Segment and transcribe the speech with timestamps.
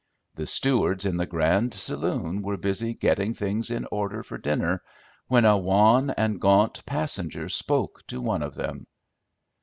[0.33, 4.81] The stewards in the grand saloon were busy getting things in order for dinner,
[5.27, 8.87] when a wan and gaunt passenger spoke to one of them.